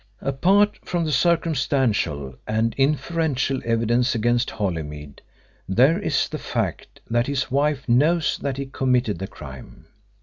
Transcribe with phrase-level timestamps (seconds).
[0.23, 5.21] "Apart from the circumstantial and inferential evidence against Holymead,
[5.69, 9.85] there is the fact that his wife knows that he committed the crime.